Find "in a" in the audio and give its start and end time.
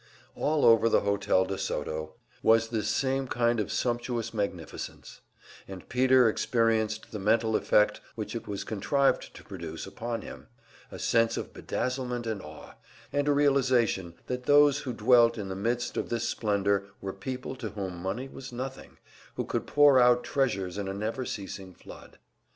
20.79-20.95